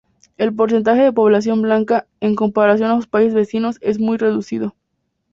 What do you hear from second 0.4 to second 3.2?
porcentaje de población blanca, en comparación a sus